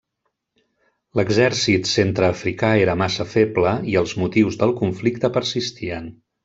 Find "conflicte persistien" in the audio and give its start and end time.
4.85-6.15